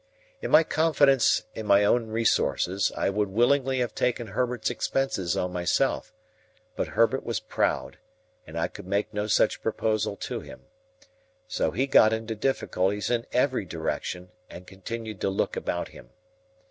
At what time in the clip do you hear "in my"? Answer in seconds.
0.41-0.63, 1.53-1.85